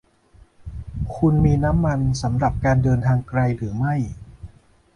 [1.15, 3.95] คุณมีน้ำมันสำหรับการเดินทางไกลหรือไม่